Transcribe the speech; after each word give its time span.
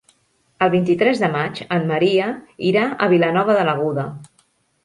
El 0.67 0.71
vint-i-tres 0.75 1.19
de 1.25 1.29
maig 1.35 1.61
en 1.77 1.85
Maria 1.91 2.31
irà 2.71 2.89
a 3.07 3.11
Vilanova 3.15 3.59
de 3.59 3.67
l'Aguda. 3.69 4.09